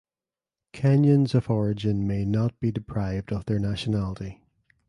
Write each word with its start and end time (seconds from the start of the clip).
Kenyans 0.73 1.35
of 1.35 1.47
origin 1.47 2.07
may 2.07 2.25
not 2.25 2.59
be 2.59 2.71
deprived 2.71 3.31
of 3.31 3.45
their 3.45 3.59
nationality. 3.59 4.41